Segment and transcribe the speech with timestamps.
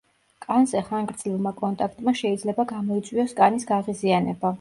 [0.43, 4.49] კანზე ხანგრძლივმა კონტაქტმა შეიძლება გამოიწვიოს კანის გაღიზიანება.